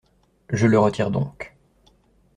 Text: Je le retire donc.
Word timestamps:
Je 0.49 0.65
le 0.65 0.79
retire 0.79 1.11
donc. 1.11 1.55